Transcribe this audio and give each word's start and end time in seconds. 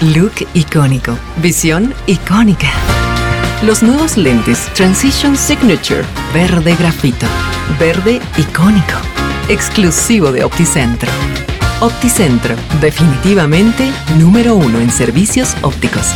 Look 0.00 0.46
icónico. 0.54 1.14
Visión 1.42 1.92
icónica. 2.06 2.68
Los 3.62 3.82
nuevos 3.82 4.16
lentes 4.16 4.72
Transition 4.72 5.36
Signature. 5.36 6.04
Verde 6.32 6.74
grafito. 6.74 7.26
Verde 7.78 8.18
icónico. 8.38 8.94
Exclusivo 9.50 10.32
de 10.32 10.42
OptiCentro. 10.42 11.10
OptiCentro. 11.80 12.56
Definitivamente 12.80 13.92
número 14.16 14.56
uno 14.56 14.80
en 14.80 14.90
servicios 14.90 15.54
ópticos. 15.60 16.06